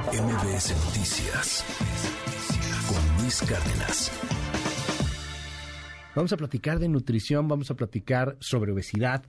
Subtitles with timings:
[0.00, 1.64] MBS Noticias
[2.88, 4.10] con Luis Cárdenas.
[6.14, 9.22] Vamos a platicar de nutrición, vamos a platicar sobre obesidad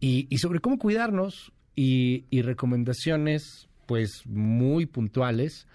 [0.00, 5.66] y, sobre cómo cuidarnos y, y recomendaciones pues muy puntuales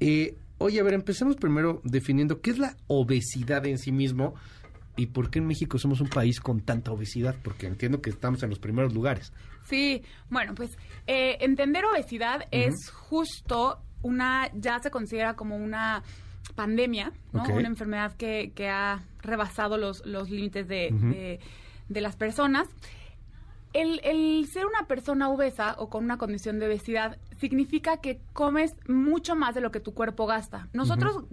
[0.00, 4.34] Eh, oye, a ver, empecemos primero definiendo qué es la obesidad en sí mismo
[4.96, 7.36] y por qué en México somos un país con tanta obesidad.
[7.44, 9.32] Porque entiendo que estamos en los primeros lugares.
[9.68, 16.02] Sí, bueno, pues eh, entender obesidad es justo una, ya se considera como una
[16.54, 17.44] pandemia, ¿no?
[17.44, 21.38] Una enfermedad que, que, ha rebasado los, los límites de,
[21.88, 22.68] de, las personas.
[23.72, 28.76] El, el, ser una persona obesa o con una condición de obesidad significa que comes
[28.86, 30.68] mucho más de lo que tu cuerpo gasta.
[30.74, 31.24] Nosotros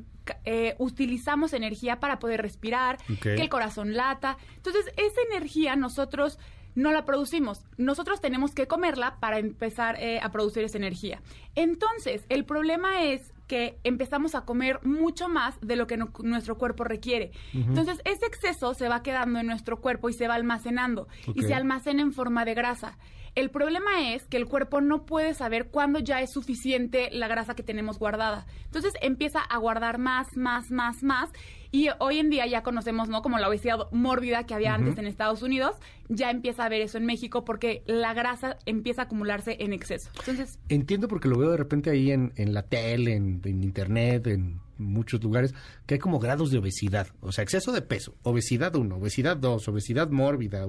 [0.46, 4.38] eh, utilizamos energía para poder respirar, que el corazón lata.
[4.56, 6.40] Entonces, esa energía nosotros
[6.80, 7.66] no la producimos.
[7.78, 11.22] Nosotros tenemos que comerla para empezar eh, a producir esa energía.
[11.56, 16.84] Entonces, el problema es que empezamos a comer mucho más de lo que nuestro cuerpo
[16.84, 17.32] requiere.
[17.54, 21.56] Entonces, ese exceso se va quedando en nuestro cuerpo y se va almacenando y se
[21.56, 22.98] almacena en forma de grasa.
[23.36, 27.56] El problema es que el cuerpo no puede saber cuándo ya es suficiente la grasa
[27.56, 28.46] que tenemos guardada.
[28.66, 31.30] Entonces empieza a guardar más, más, más, más.
[31.72, 33.22] Y hoy en día ya conocemos, ¿no?
[33.22, 35.76] Como la obesidad mórbida que había antes en Estados Unidos,
[36.08, 40.10] ya empieza a ver eso en México porque la grasa empieza a acumularse en exceso.
[40.20, 40.60] Entonces.
[40.70, 44.60] Entiendo porque lo veo de repente ahí en, en la tele, en, en internet, en
[44.80, 45.54] muchos lugares,
[45.86, 49.68] que hay como grados de obesidad, o sea, exceso de peso, obesidad 1, obesidad 2,
[49.68, 50.66] obesidad mórbida,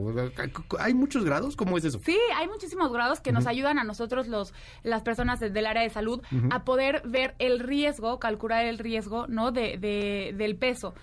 [0.78, 1.56] ¿hay muchos grados?
[1.56, 2.00] ¿Cómo es eso?
[2.04, 5.90] Sí, hay muchísimos grados que nos ayudan a nosotros, los las personas del área de
[5.90, 10.94] salud, a poder ver el riesgo, calcular el riesgo, ¿no?, de, de del peso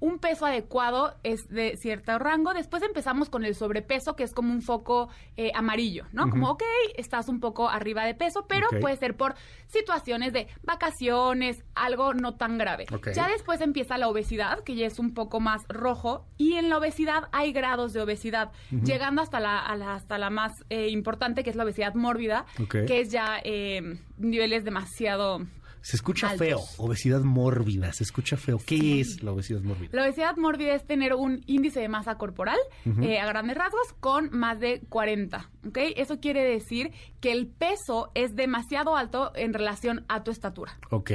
[0.00, 2.52] un peso adecuado es de cierto rango.
[2.52, 6.28] Después empezamos con el sobrepeso, que es como un foco eh, amarillo, ¿no?
[6.28, 6.62] Como, ok,
[6.96, 9.34] estás un poco arriba de peso, pero puede ser por
[9.66, 12.86] situaciones de vacaciones, algo no tan grave.
[13.14, 16.78] Ya después empieza la obesidad, que ya es un poco más rojo, y en la
[16.78, 21.56] obesidad hay grados de obesidad, llegando hasta la, hasta la más eh, importante, que es
[21.56, 25.40] la obesidad mórbida, que es ya eh, niveles demasiado
[25.84, 28.58] se escucha feo, obesidad mórbida, se escucha feo.
[28.64, 29.90] ¿Qué es la obesidad mórbida?
[29.92, 32.56] La obesidad mórbida es tener un índice de masa corporal
[33.02, 35.78] eh, a grandes rasgos con más de 40, ¿ok?
[35.96, 40.78] Eso quiere decir que el peso es demasiado alto en relación a tu estatura.
[40.88, 41.10] Ok.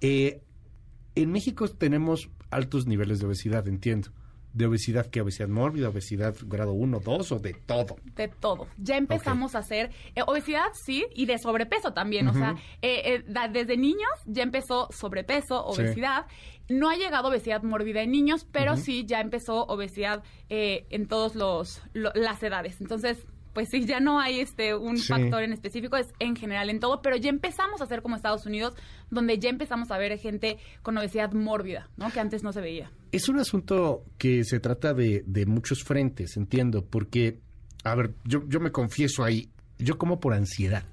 [0.00, 0.40] Eh,
[1.14, 4.12] en México tenemos altos niveles de obesidad, entiendo
[4.56, 7.96] de obesidad, que obesidad mórbida, obesidad grado 1, 2 o de todo.
[8.14, 8.68] De todo.
[8.78, 12.26] Ya empezamos a hacer eh, obesidad, sí, y de sobrepeso también.
[12.28, 16.24] O sea, eh, eh, desde niños ya empezó sobrepeso, obesidad.
[16.70, 21.34] No ha llegado obesidad mórbida en niños, pero sí ya empezó obesidad en todas
[21.92, 22.80] las edades.
[22.80, 26.78] Entonces, pues sí, ya no hay este un factor en específico, es en general en
[26.78, 28.74] todo, pero ya empezamos a hacer como Estados Unidos,
[29.10, 32.10] donde ya empezamos a ver gente con obesidad mórbida, ¿no?
[32.10, 32.90] Que antes no se veía.
[33.16, 37.38] Es un asunto que se trata de, de muchos frentes, entiendo, porque,
[37.82, 40.84] a ver, yo, yo me confieso ahí, yo como por ansiedad.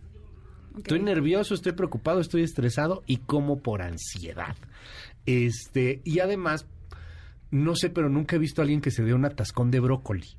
[0.78, 4.56] Estoy nervioso, estoy preocupado, estoy estresado y como por ansiedad.
[5.26, 6.66] Este, y además,
[7.52, 10.38] no sé, pero nunca he visto a alguien que se dé un atascón de brócoli.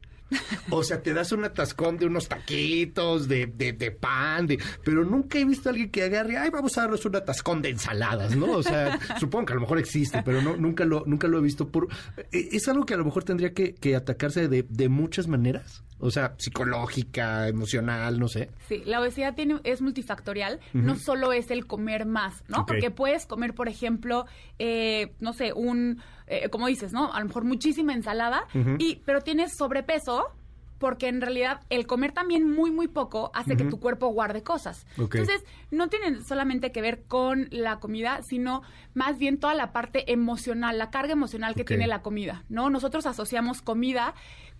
[0.71, 5.39] O sea, te das un atascón de unos taquitos, de, de, pan, de, pero nunca
[5.39, 8.53] he visto a alguien que agarre, ay, vamos a darnos un atascón de ensaladas, ¿no?
[8.53, 11.43] O sea, supongo que a lo mejor existe, pero no, nunca lo, nunca lo he
[11.43, 11.69] visto.
[11.69, 11.89] Por,
[12.33, 15.83] e, es algo que a lo mejor tendría que, que atacarse de, de muchas maneras.
[16.05, 18.51] O sea, psicológica, emocional, no sé.
[18.69, 20.61] Sí, la obesidad tiene, es multifactorial.
[20.75, 22.67] No solo es el comer más, ¿no?
[22.67, 24.27] Porque puedes comer, por ejemplo,
[24.59, 27.11] eh, no sé, un, eh, como dices, ¿no?
[27.11, 28.47] A lo mejor muchísima ensalada,
[28.79, 30.31] y, pero tienes sobrepeso
[30.79, 34.87] porque en realidad el comer también muy, muy poco hace que tu cuerpo guarde cosas.
[34.99, 38.61] Entonces, no tiene solamente que ver con la comida, sino
[38.93, 42.69] más bien toda la parte emocional, la carga emocional que tiene la comida, ¿no?
[42.69, 44.15] Nosotros asociamos comida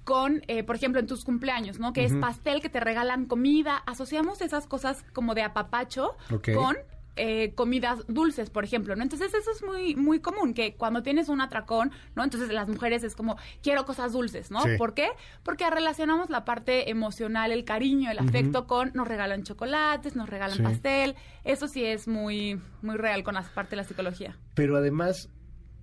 [0.05, 1.93] con, eh, por ejemplo, en tus cumpleaños, ¿no?
[1.93, 3.83] Que es pastel, que te regalan comida.
[3.87, 6.17] Asociamos esas cosas como de apapacho
[6.55, 6.77] con
[7.17, 9.03] eh, comidas dulces, por ejemplo, ¿no?
[9.05, 12.25] Entonces eso es muy, muy común, que cuando tienes un atracón, ¿no?
[12.25, 14.61] Entonces las mujeres es como, quiero cosas dulces, ¿no?
[14.79, 15.11] ¿Por qué?
[15.45, 20.61] Porque relacionamos la parte emocional, el cariño, el afecto con, nos regalan chocolates, nos regalan
[20.63, 21.15] pastel,
[21.45, 24.37] eso sí es muy, muy real con la parte de la psicología.
[24.55, 25.29] Pero además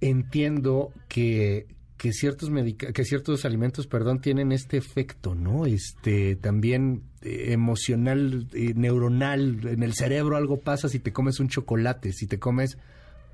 [0.01, 1.67] entiendo que
[2.01, 2.49] que ciertos
[2.95, 5.67] que ciertos alimentos, perdón, tienen este efecto, ¿no?
[5.67, 11.47] Este también eh, emocional, eh, neuronal, en el cerebro algo pasa si te comes un
[11.47, 12.79] chocolate, si te comes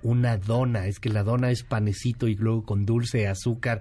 [0.03, 3.79] una dona, es que la dona es panecito y luego con dulce, azúcar,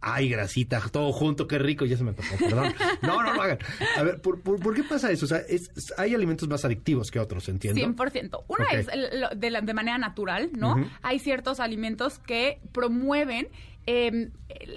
[0.00, 2.72] ay, grasita, todo junto, qué rico, ya se me pasó, perdón.
[3.02, 3.58] No, no lo hagan.
[3.98, 5.26] A ver, ¿por, por, qué pasa eso?
[5.26, 7.80] O sea, es, hay alimentos más adictivos que otros, entiendo.
[7.80, 8.44] 100%.
[8.48, 10.76] Una es de, la, de, manera natural, ¿no?
[11.02, 13.48] Hay ciertos alimentos que promueven
[13.86, 14.30] eh,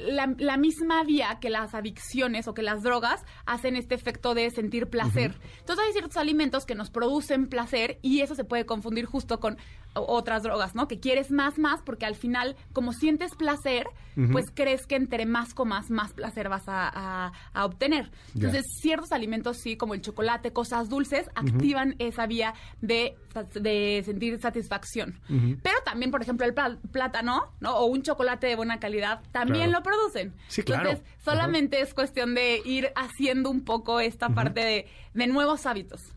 [0.10, 4.88] la, misma vía que las adicciones o que las drogas hacen este efecto de sentir
[4.88, 5.36] placer.
[5.60, 9.58] Entonces hay ciertos alimentos que nos producen placer y eso se puede confundir justo con
[9.98, 10.88] otras drogas, ¿no?
[10.88, 13.88] Que quieres más, más, porque al final, como sientes placer,
[14.32, 18.12] pues crees que entre más comas, más placer vas a, obtener.
[18.34, 23.16] Entonces, ciertos alimentos, sí, como el chocolate, cosas dulces, activan esa vía de,
[23.54, 25.20] de sentir satisfacción.
[25.28, 27.78] Pero también, por ejemplo, el plátano, ¿no?
[27.78, 30.34] O un chocolate de buena calidad, también lo producen.
[30.48, 30.90] Sí, claro.
[30.90, 36.14] Entonces, solamente es cuestión de ir haciendo un poco esta parte de, de, nuevos hábitos.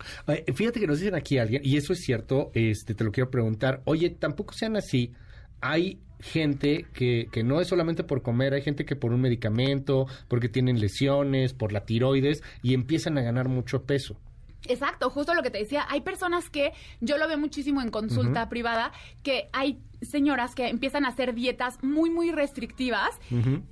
[0.55, 3.83] Fíjate que nos dicen aquí alguien, y eso es cierto, este te lo quiero preguntar.
[3.85, 5.13] Oye, tampoco sean así.
[5.61, 10.07] Hay gente que, que no es solamente por comer, hay gente que por un medicamento,
[10.29, 14.17] porque tienen lesiones, por la tiroides, y empiezan a ganar mucho peso.
[14.67, 15.87] Exacto, justo lo que te decía.
[15.89, 18.93] Hay personas que yo lo veo muchísimo en consulta privada,
[19.23, 23.11] que hay señoras que empiezan a hacer dietas muy, muy restrictivas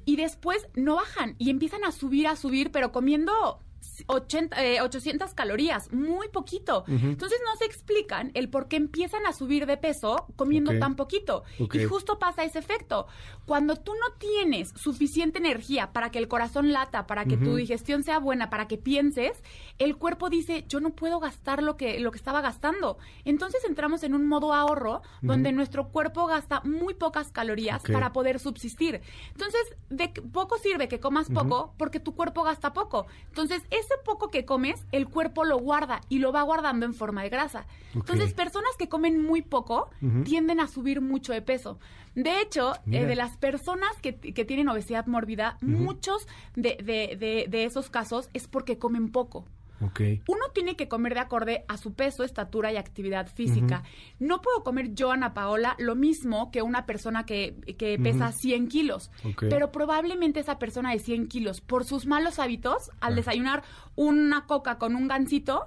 [0.04, 3.60] y después no bajan y empiezan a subir, a subir, pero comiendo
[4.06, 6.84] 80, 800 eh, calorías, muy poquito.
[6.86, 11.44] Entonces no se explican el por qué empiezan a subir de peso comiendo tan poquito.
[11.58, 13.06] Y justo pasa ese efecto.
[13.46, 18.02] Cuando tú no tienes suficiente energía para que el corazón lata, para que tu digestión
[18.02, 19.42] sea buena, para que pienses,
[19.78, 22.98] el cuerpo dice, yo no puedo gastar lo que, lo que estaba gastando.
[23.24, 28.38] Entonces entramos en un modo ahorro donde nuestro cuerpo gasta muy pocas calorías para poder
[28.38, 29.00] subsistir.
[29.32, 29.60] Entonces,
[29.90, 33.06] de poco sirve que comas poco porque tu cuerpo gasta poco.
[33.28, 37.22] Entonces, ese poco que comes, el cuerpo lo guarda y lo va guardando en forma
[37.22, 37.66] de grasa.
[37.94, 39.90] Entonces, personas que comen muy poco
[40.24, 41.78] tienden a subir mucho de peso.
[42.14, 46.76] De hecho, eh, de las personas que, tienen obesidad mórbida, muchos de,
[47.48, 49.46] de esos casos es porque comen poco.
[50.26, 53.82] Uno tiene que comer de acorde a su peso, estatura y actividad física.
[54.18, 57.54] No puedo comer yo, Ana Paola, lo mismo que una persona que,
[58.02, 59.10] pesa 100 kilos.
[59.38, 63.62] Pero probablemente esa persona de 100 kilos, por sus malos hábitos, al desayunar
[63.96, 65.66] una coca con un gansito,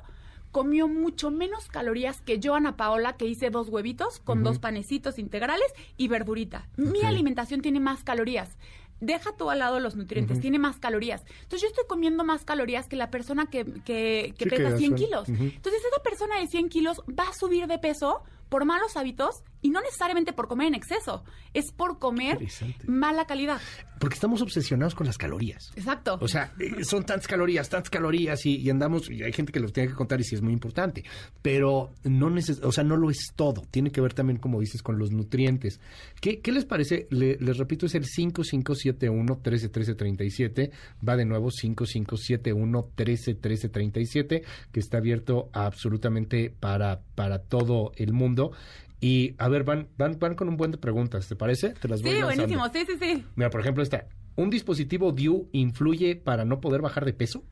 [0.52, 5.18] comió mucho menos calorías que yo, Ana Paola, que hice dos huevitos con dos panecitos
[5.18, 5.68] integrales
[5.98, 6.68] y verdurita.
[6.76, 8.58] Mi alimentación tiene más calorías
[9.02, 11.26] deja tú al lado los nutrientes, tiene más calorías.
[11.44, 15.28] Entonces yo estoy comiendo más calorías que la persona que, que, pesa 100 kilos.
[15.28, 19.70] Entonces esa persona de 100 kilos va a subir de peso por malos hábitos y
[19.70, 21.24] no necesariamente por comer en exceso,
[21.54, 22.40] es por comer
[22.88, 23.62] mala calidad.
[24.00, 25.72] Porque estamos obsesionados con las calorías.
[25.76, 26.18] Exacto.
[26.22, 29.74] O sea, eh, son tantas calorías, tantas calorías y, andamos, y hay gente que los
[29.74, 31.04] tiene que contar y sí es muy importante,
[31.42, 33.64] pero no neces o sea, no lo es todo.
[33.70, 35.80] Tiene que ver también, como dices, con los nutrientes.
[36.20, 37.08] ¿Qué, les parece?
[37.12, 40.72] les repito, es el 5571-131337.
[41.08, 48.52] Va de nuevo 5571-131337, que está abierto absolutamente para, para todo el mundo.
[49.02, 51.72] Y a ver, van, van, van con un buen de preguntas, ¿te parece?
[51.72, 53.26] Te las voy Sí, buenísimo, sí, sí, sí.
[53.36, 54.08] Mira, por ejemplo, esta.
[54.36, 57.44] ¿Un dispositivo DIU influye para no poder bajar de peso?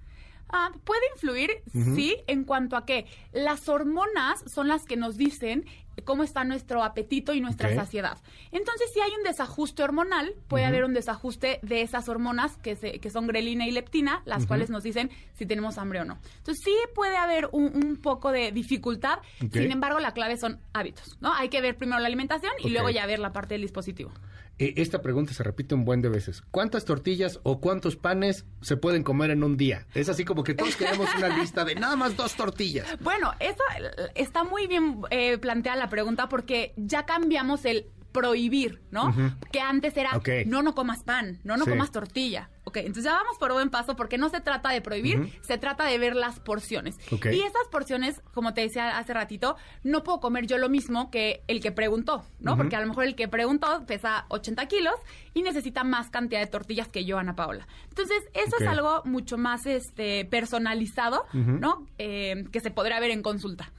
[0.49, 5.65] Ah, puede influir, sí, en cuanto a que las hormonas son las que nos dicen
[6.03, 8.17] cómo está nuestro apetito y nuestra saciedad.
[8.51, 12.99] Entonces, si hay un desajuste hormonal, puede haber un desajuste de esas hormonas que, se,
[12.99, 16.17] que son grelina y leptina, las cuales nos dicen si tenemos hambre o no.
[16.37, 21.33] Entonces, sí puede haber un, poco de dificultad, sin embargo, la clave son hábitos, ¿no?
[21.33, 24.11] Hay que ver primero la alimentación y luego ya ver la parte del dispositivo.
[24.59, 26.43] Eh, esta pregunta se repite un buen de veces.
[26.51, 29.87] ¿Cuántas tortillas o cuántos panes se pueden comer en un día?
[29.95, 32.85] Es así como que todos queremos una lista de nada más dos tortillas.
[32.99, 38.81] Bueno, eso eh, está muy bien eh, planteada la pregunta porque ya cambiamos el prohibir,
[38.91, 39.15] ¿no?
[39.51, 42.49] Que antes era, no, no comas pan, no, no comas tortilla.
[42.69, 45.85] Ok, entonces ya vamos por buen paso porque no se trata de prohibir, se trata
[45.85, 46.99] de ver las porciones.
[47.09, 51.41] Y esas porciones, como te decía hace ratito, no puedo comer yo lo mismo que
[51.47, 52.55] el que preguntó, ¿no?
[52.57, 54.93] Porque a lo mejor el que preguntó pesa 80 kilos
[55.33, 57.67] y necesita más cantidad de tortillas que yo, Ana Paola.
[57.89, 61.87] Entonces, eso es algo mucho más este personalizado, ¿no?
[61.97, 63.71] Eh, que se podrá ver en consulta.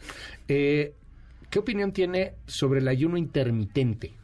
[0.49, 0.97] Eh,
[1.49, 4.15] ¿Qué opinión tiene sobre el ayuno intermitente?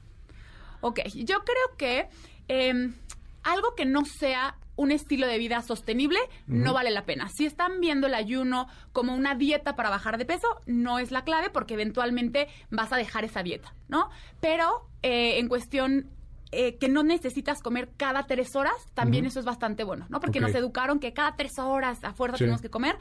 [0.81, 2.09] Ok, yo creo que
[2.49, 2.95] em,
[3.47, 7.29] algo que no sea un estilo de vida sostenible no vale la pena.
[7.31, 11.25] Si están viendo el ayuno como una dieta para bajar de peso, no es la
[11.25, 14.11] clave porque eventualmente vas a dejar esa dieta, ¿no?
[14.41, 16.11] Pero eh, en cuestión
[16.53, 20.21] eh, que no necesitas comer cada tres horas, también eso es bastante bueno, ¿no?
[20.21, 22.99] Porque nos educaron que cada tres horas a fuerza tenemos que comer,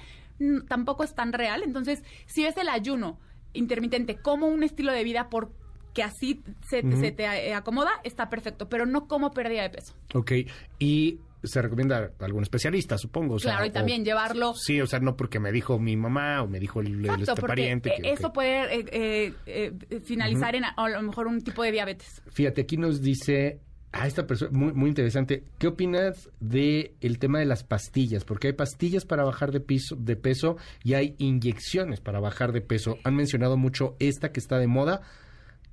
[0.69, 1.61] tampoco es tan real.
[1.63, 3.19] Entonces, si ves el ayuno
[3.53, 5.51] intermitente como un estilo de vida por
[5.95, 9.95] que así se, se te eh, acomoda, está perfecto, pero no como pérdida de peso.
[10.13, 10.33] Ok,
[10.77, 13.37] y se recomienda a algún especialista, supongo.
[13.37, 14.53] claro, y también llevarlo.
[14.55, 17.93] Sí, o sea, no porque me dijo mi mamá o me dijo el, este pariente.
[18.03, 19.73] eso puede eh, eh,
[20.03, 22.21] finalizar en a, lo mejor un tipo de diabetes.
[22.31, 23.61] Fíjate, aquí nos dice
[23.91, 28.25] a esta persona, muy, muy interesante, ¿qué opinas de el tema de las pastillas?
[28.25, 32.59] Porque hay pastillas para bajar de, piso, de peso y hay inyecciones para bajar de
[32.59, 32.97] peso.
[33.05, 35.01] Han mencionado mucho esta que está de moda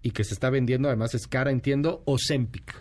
[0.02, 2.74] y que se está vendiendo, además es cara, entiendo, Ozempic.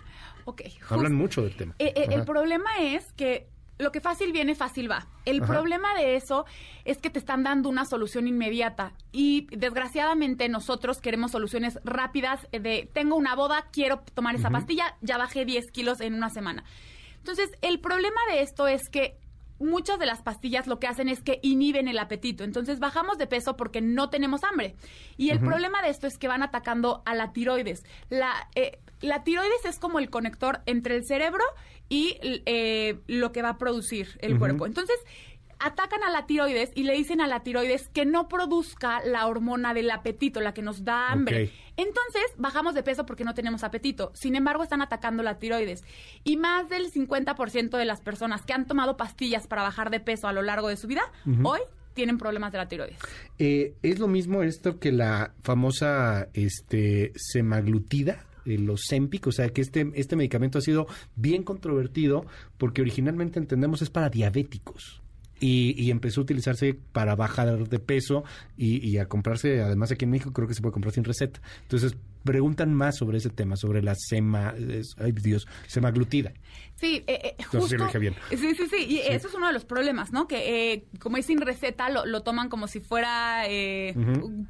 [0.45, 0.61] Ok.
[0.89, 1.75] Hablan mucho del tema.
[1.79, 3.47] Eh, eh, el problema es que
[3.77, 5.07] lo que fácil viene, fácil va.
[5.25, 6.45] El problema de eso
[6.85, 12.89] es que te están dando una solución inmediata y desgraciadamente nosotros queremos soluciones rápidas de
[12.93, 16.63] tengo una boda, quiero tomar esa pastilla, ya bajé 10 kilos en una semana.
[17.17, 19.17] Entonces, el problema de esto es que
[19.61, 22.43] muchas de las pastillas lo que hacen es que inhiben el apetito.
[22.43, 24.75] Entonces bajamos de peso porque no tenemos hambre.
[25.17, 27.83] Y el problema de esto es que van atacando a la tiroides.
[28.09, 31.43] La, eh, la tiroides es como el conector entre el cerebro
[31.89, 34.65] y eh, lo que va a producir el cuerpo.
[34.65, 34.95] Entonces,
[35.61, 39.73] atacan a la tiroides y le dicen a la tiroides que no produzca la hormona
[39.73, 41.51] del apetito, la que nos da hambre.
[41.77, 44.11] Entonces, bajamos de peso porque no tenemos apetito.
[44.13, 45.83] Sin embargo, están atacando la tiroides.
[46.23, 50.27] Y más del 50% de las personas que han tomado pastillas para bajar de peso
[50.27, 51.03] a lo largo de su vida,
[51.43, 51.59] hoy
[51.93, 52.97] tienen problemas de la tiroides.
[53.37, 58.25] Eh, ¿Es lo mismo esto que la famosa este, semaglutida?
[58.43, 62.25] los Ozempic, o sea que este, este medicamento ha sido bien controvertido
[62.57, 65.00] porque originalmente entendemos es para diabéticos
[65.41, 68.23] y, empezó a utilizarse para bajar de peso
[68.55, 71.41] y, a comprarse, además aquí en México creo que se puede comprar sin receta.
[71.63, 74.53] Entonces, preguntan más sobre ese tema, sobre la sema,
[74.97, 76.31] ay Dios, semaglutida.
[76.75, 78.15] Sí, eh, eh justo, lo dije bien.
[78.29, 80.27] Sí, sí, sí, y eso es uno de los problemas, ¿no?
[80.27, 83.95] Que eh, como es sin receta, lo, toman como si fuera eh,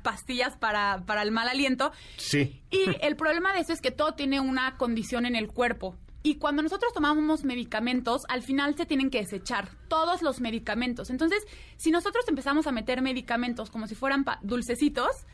[0.03, 1.93] pastillas para, para el mal aliento.
[2.17, 2.61] Sí.
[2.69, 5.97] Y el problema de eso es que todo tiene una condición en el cuerpo.
[6.23, 11.09] Y cuando nosotros tomamos medicamentos, al final se tienen que desechar todos los medicamentos.
[11.09, 11.45] Entonces,
[11.77, 15.25] si nosotros empezamos a meter medicamentos como si fueran dulcecitos,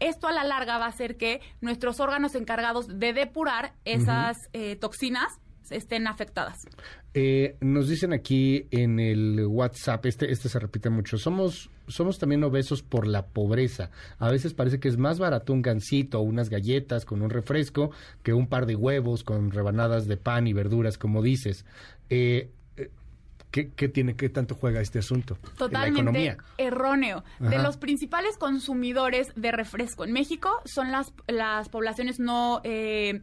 [0.00, 4.74] esto a la larga va a hacer que nuestros órganos encargados de depurar esas eh,
[4.74, 5.38] toxinas
[5.72, 6.66] estén afectadas.
[7.14, 12.42] Eh, nos dicen aquí en el WhatsApp, este, este se repite mucho, somos, somos también
[12.44, 13.90] obesos por la pobreza.
[14.18, 17.90] A veces parece que es más barato un gansito o unas galletas con un refresco
[18.22, 21.64] que un par de huevos con rebanadas de pan y verduras, como dices.
[22.08, 22.50] Eh,
[23.52, 25.36] ¿Qué, tiene, qué tanto juega este asunto?
[25.58, 27.22] Totalmente erróneo.
[27.38, 33.20] De los principales consumidores de refresco en México son las, las poblaciones no eh,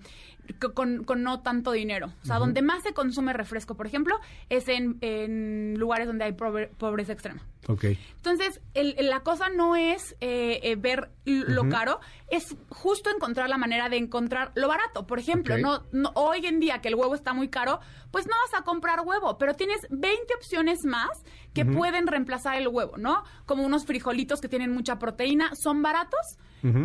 [0.74, 2.14] con, no tanto dinero.
[2.24, 7.14] O sea, donde más se consume refresco, por ejemplo, es en, lugares donde hay pobreza
[7.14, 7.42] extrema.
[7.68, 7.86] Ok.
[8.16, 13.90] Entonces, la cosa no es eh, eh, ver lo caro, es justo encontrar la manera
[13.90, 15.06] de encontrar lo barato.
[15.06, 17.80] Por ejemplo, no, hoy en día que el huevo está muy caro,
[18.12, 21.10] pues no vas a comprar huevo, pero tienes 20 opciones más
[21.54, 23.24] que pueden reemplazar el huevo, ¿no?
[23.46, 26.38] Como unos frijolitos que tienen mucha proteína, son baratos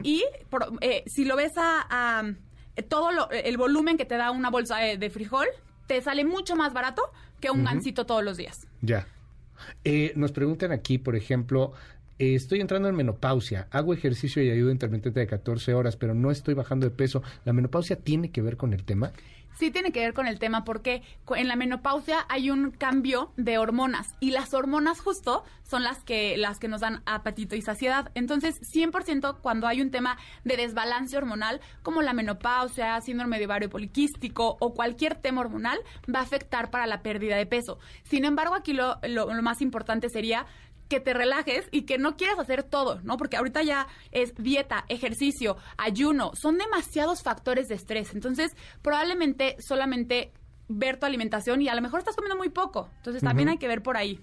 [0.03, 0.25] y
[0.81, 2.35] eh, si lo ves a
[2.83, 5.47] todo lo, eh, el volumen que te da una bolsa de, frijol
[5.87, 7.03] te sale mucho más barato
[7.41, 8.67] que un gansito todos los días.
[8.81, 9.07] Ya.
[9.85, 11.73] Eh, nos preguntan aquí, por ejemplo,
[12.19, 16.55] estoy entrando en menopausia, hago ejercicio y ayuda intermitente de 14 horas, pero no estoy
[16.55, 17.23] bajando de peso.
[17.45, 19.13] ¿La menopausia tiene que ver con el tema?
[19.55, 21.03] Sí tiene que ver con el tema porque
[21.35, 26.37] en la menopausia hay un cambio de hormonas y las hormonas justo son las que
[26.37, 28.11] las que nos dan apetito y saciedad.
[28.15, 33.71] Entonces, 100% cuando hay un tema de desbalance hormonal como la menopausia, síndrome de ovario
[33.71, 35.79] poliquístico o cualquier tema hormonal
[36.13, 37.79] va a afectar para la pérdida de peso.
[38.03, 40.47] Sin embargo, aquí lo, lo más importante sería
[40.89, 43.17] que te relajes y que no quieras hacer todo, ¿no?
[43.17, 48.15] Porque ahorita ya es dieta, ejercicio, ayuno, son demasiados factores de estrés.
[48.15, 50.33] Entonces, probablemente solamente
[50.69, 52.91] ver tu alimentación y a lo mejor estás comiendo muy poco.
[52.99, 54.21] Entonces, también hay que ver por ahí.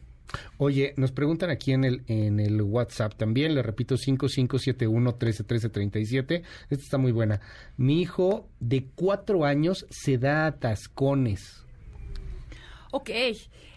[0.57, 6.43] Oye, nos preguntan aquí en el, en el WhatsApp también, le repito, 5571-131337.
[6.69, 7.41] Esta está muy buena.
[7.77, 11.65] Mi hijo de cuatro años se da atascones.
[12.91, 13.09] Ok.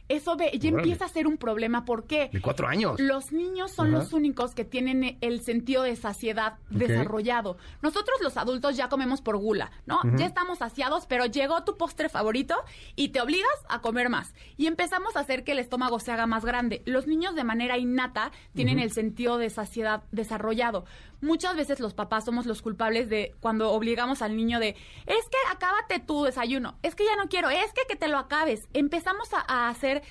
[0.09, 1.85] Eso ve, ya empieza a ser un problema.
[1.85, 2.29] ¿Por qué?
[2.33, 3.01] De cuatro años.
[3.01, 7.57] Los niños son los únicos que tienen el sentido de saciedad desarrollado.
[7.83, 10.01] Nosotros los adultos ya comemos por gula, ¿no?
[10.17, 12.55] Ya estamos saciados, pero llegó tu postre favorito
[12.97, 14.35] y te obligas a comer más.
[14.57, 16.83] Y empezamos a hacer que el estómago se haga más grande.
[16.85, 20.85] Los niños de manera innata tienen el sentido de saciedad desarrollado.
[21.21, 24.71] Muchas veces los papás somos los culpables de cuando obligamos al niño de,
[25.07, 28.19] es que acábate tu desayuno, es que ya no quiero, es que que te lo
[28.19, 28.69] acabes.
[28.73, 30.03] Empezamos a, hacer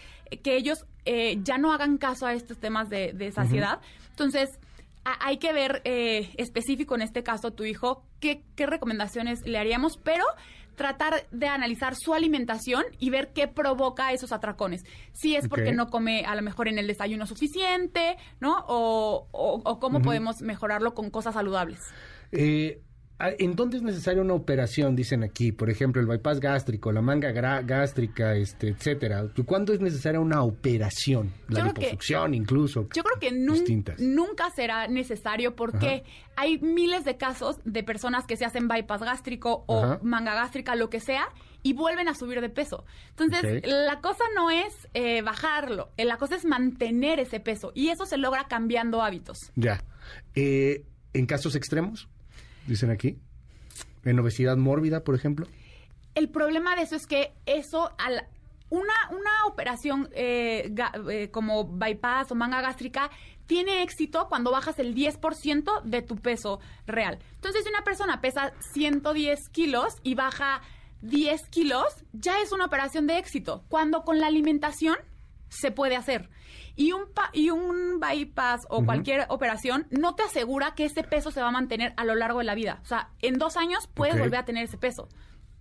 [0.43, 3.79] que ellos eh, ya no hagan caso a estos temas de, saciedad.
[4.11, 4.59] Entonces,
[5.03, 9.97] hay que ver eh, específico en este caso tu hijo qué, qué recomendaciones le haríamos,
[9.97, 10.23] pero
[10.75, 14.83] tratar de analizar su alimentación y ver qué provoca esos atracones.
[15.13, 18.65] Si es porque no come a lo mejor en el desayuno suficiente, ¿no?
[18.67, 21.79] O, o, cómo podemos mejorarlo con cosas saludables.
[22.31, 22.81] Eh,
[23.19, 24.95] ¿En dónde es necesaria una operación?
[24.95, 29.27] Dicen aquí, por ejemplo, el bypass gástrico, la manga gástrica, este, etcétera.
[29.45, 31.31] ¿Cuándo es necesaria una operación?
[31.47, 32.89] La liposucción incluso.
[32.93, 36.03] Yo creo que nunca será necesario porque
[36.35, 40.89] hay miles de casos de personas que se hacen bypass gástrico o manga gástrica, lo
[40.89, 41.29] que sea,
[41.61, 42.83] y vuelven a subir de peso.
[43.11, 47.87] Entonces, la cosa no es eh, bajarlo, eh, la cosa es mantener ese peso y
[47.89, 49.37] eso se logra cambiando hábitos.
[49.55, 49.81] Ya.
[50.35, 52.09] Eh, ¿En casos extremos?
[52.67, 53.17] Dicen aquí.
[54.03, 55.47] En obesidad mórbida, por ejemplo.
[56.15, 58.27] El problema de eso es que eso, al,
[58.69, 60.73] una, una operación eh,
[61.09, 63.09] eh, como bypass o manga gástrica
[63.45, 67.19] tiene éxito cuando bajas el 10% de tu peso real.
[67.35, 70.61] Entonces, si una persona pesa 110 kilos y baja
[71.01, 73.63] 10 kilos, ya es una operación de éxito.
[73.67, 74.95] Cuando con la alimentación
[75.53, 76.29] se puede hacer.
[76.75, 81.41] Y un, y un bypass o cualquier operación no te asegura que ese peso se
[81.41, 82.79] va a mantener a lo largo de la vida.
[82.81, 85.07] O sea, en dos años puedes volver a tener ese peso.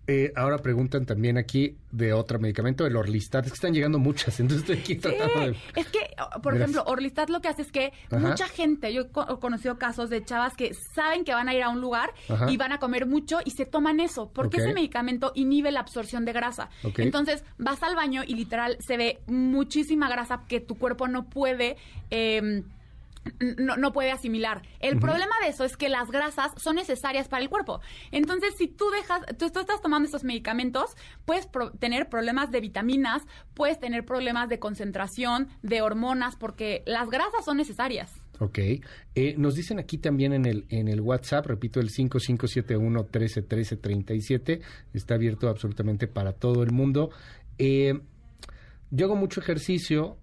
[0.09, 3.47] Eh, ahora preguntan también aquí de otro medicamento, el Orlistat.
[3.47, 5.57] Es que están llegando muchas, entonces estoy aquí tratando de...
[5.77, 6.01] Es que,
[6.43, 10.25] por ejemplo, Orlistat lo que hace es que mucha gente, yo he conocido casos de
[10.25, 12.11] chavas que saben que van a ir a un lugar
[12.49, 16.25] y van a comer mucho y se toman eso, porque ese medicamento inhibe la absorción
[16.25, 16.69] de grasa.
[16.97, 21.77] Entonces, vas al baño y literal se ve muchísima grasa que tu cuerpo no puede...
[22.11, 22.63] Eh,
[23.41, 24.63] no, puede asimilar.
[24.81, 27.81] El problema de eso es que las grasas son necesarias para el cuerpo.
[28.11, 31.49] Entonces, si tú dejas, tú, estás tomando estos medicamentos, puedes
[31.79, 33.23] tener problemas de vitaminas,
[33.55, 38.13] puedes tener problemas de concentración, de hormonas, porque las grasas son necesarias.
[38.39, 38.59] Ok.
[39.15, 44.61] Eh, nos dicen aquí también en el, en el WhatsApp, repito, el 5571 131337,
[44.95, 47.11] está abierto absolutamente para todo el mundo.
[47.59, 48.01] Eh,
[48.91, 50.17] yo hago mucho ejercicio,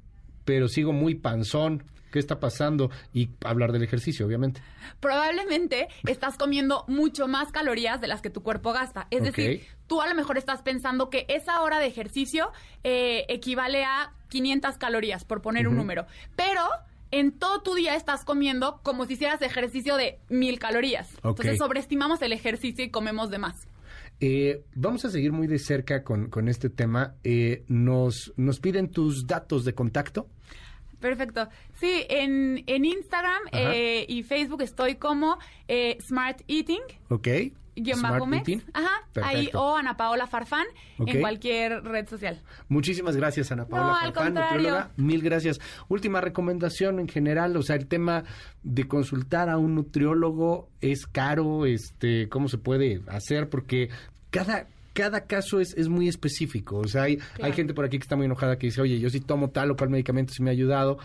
[0.43, 4.61] pero sigo muy panzón qué está pasando y hablar del ejercicio, obviamente.
[4.99, 9.07] Probablemente estás comiendo mucho más calorías de las que tu cuerpo gasta.
[9.11, 12.51] Es decir, tú a lo mejor estás pensando que esa hora de ejercicio
[12.83, 16.05] eh, equivale a 500 calorías, por poner un número.
[16.35, 16.61] Pero
[17.11, 21.09] en todo tu día estás comiendo como si hicieras ejercicio de mil calorías.
[21.23, 23.67] Entonces sobreestimamos el ejercicio y comemos de más.
[24.21, 27.15] Eh, vamos a seguir muy de cerca con, con este tema.
[27.23, 30.27] Eh, nos, nos piden tus datos de contacto.
[30.99, 31.47] Perfecto.
[31.73, 36.81] Sí, en, en Instagram eh, y Facebook estoy como eh, Smart Eating.
[37.09, 37.27] Ok.
[37.81, 38.27] Guión bajo
[38.73, 38.89] Ajá.
[39.23, 40.65] Ahí, o Ana Paola Farfán
[40.97, 42.41] en cualquier red social.
[42.67, 44.91] Muchísimas gracias, Ana Paola no, Farfán, nutrióloga.
[44.97, 45.59] Mil gracias.
[45.87, 48.23] Última recomendación en general, o sea, el tema
[48.63, 53.49] de consultar a un nutriólogo es caro, este, ¿cómo se puede hacer?
[53.49, 53.89] Porque
[54.29, 54.67] cada
[54.99, 56.79] cada caso es, es muy específico.
[56.79, 59.09] O sea, hay, hay gente por aquí que está muy enojada que dice, oye, yo
[59.09, 60.97] sí tomo tal o cual medicamento, sí me ha ayudado,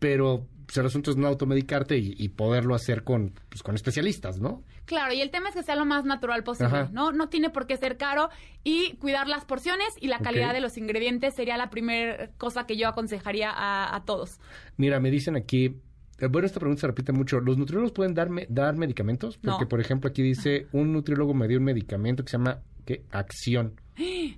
[0.00, 4.64] pero pues, el asunto es no automedicarte y, poderlo hacer con, pues, con especialistas, ¿no?
[4.84, 7.12] Claro, y el tema es que sea lo más natural posible, ¿no?
[7.12, 8.30] No tiene por qué ser caro
[8.64, 12.76] y cuidar las porciones y la calidad de los ingredientes sería la primera cosa que
[12.76, 14.40] yo aconsejaría a, todos.
[14.76, 15.76] Mira, me dicen aquí,
[16.18, 17.38] eh, bueno, esta pregunta se repite mucho.
[17.38, 19.38] ¿Los nutriólogos pueden darme, dar medicamentos?
[19.38, 22.60] Porque, por ejemplo, aquí dice, un nutriólogo me dio un medicamento que se llama
[23.10, 23.80] acción.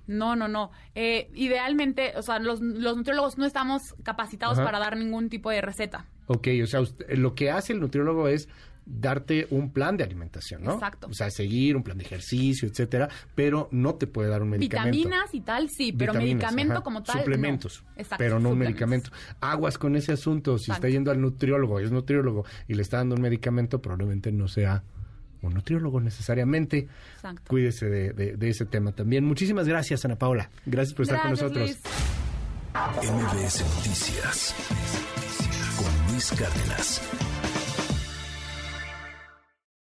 [0.07, 0.71] No, no, no.
[0.93, 5.61] Eh, idealmente, o sea, los, los, nutriólogos no estamos capacitados para dar ningún tipo de
[5.61, 6.05] receta.
[6.27, 8.49] Ok, o sea, lo que hace el nutriólogo es
[8.85, 10.73] darte un plan de alimentación, ¿no?
[10.73, 11.07] Exacto.
[11.07, 14.97] O sea, seguir un plan de ejercicio, etcétera, pero no te puede dar un medicamento.
[14.97, 17.19] Vitaminas y tal, sí, pero medicamento como tal.
[17.19, 17.83] Suplementos.
[17.95, 18.17] Exacto.
[18.17, 19.11] Pero no un medicamento.
[19.39, 20.57] Aguas con ese asunto.
[20.57, 24.47] Si está yendo al nutriólogo, es nutriólogo y le está dando un medicamento, probablemente no
[24.47, 24.83] sea
[25.47, 26.87] un nutriólogo necesariamente.
[27.15, 27.41] Exacto.
[27.47, 29.25] Cuídese de, ese tema también.
[29.25, 30.49] Muchísimas gracias, Ana Paola.
[30.65, 31.77] Gracias por estar con nosotros.
[32.73, 34.55] MBS Noticias
[35.77, 37.32] con Luis Cárdenas.